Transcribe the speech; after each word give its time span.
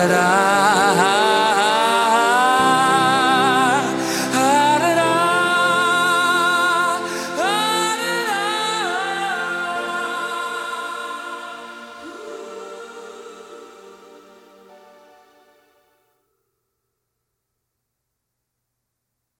that 0.00 0.12
I 0.12 0.49